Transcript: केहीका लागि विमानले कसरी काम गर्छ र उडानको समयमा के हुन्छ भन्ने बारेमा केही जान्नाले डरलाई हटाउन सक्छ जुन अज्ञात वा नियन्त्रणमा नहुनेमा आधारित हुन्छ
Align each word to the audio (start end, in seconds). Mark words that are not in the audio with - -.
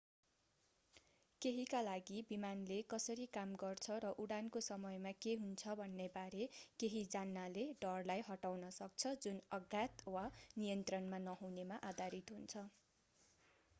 केहीका 1.41 1.79
लागि 1.81 2.21
विमानले 2.29 2.77
कसरी 2.93 3.25
काम 3.33 3.51
गर्छ 3.59 3.97
र 3.99 4.13
उडानको 4.23 4.61
समयमा 4.67 5.11
के 5.19 5.35
हुन्छ 5.41 5.75
भन्ने 5.81 6.07
बारेमा 6.15 6.63
केही 6.79 7.03
जान्नाले 7.11 7.65
डरलाई 7.85 8.25
हटाउन 8.29 8.71
सक्छ 8.79 9.11
जुन 9.27 9.37
अज्ञात 9.59 10.07
वा 10.09 10.23
नियन्त्रणमा 10.57 11.21
नहुनेमा 11.27 11.79
आधारित 11.91 12.35
हुन्छ 12.37 12.65